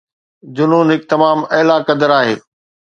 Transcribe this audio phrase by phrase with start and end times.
[0.55, 2.35] جنون هڪ تمام اعلي قدر آهي.